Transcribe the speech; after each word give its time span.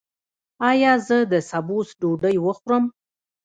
ایا 0.69 0.93
زه 1.07 1.17
د 1.31 1.33
سبوس 1.49 1.87
ډوډۍ 1.99 2.35
وخورم؟ 2.45 2.83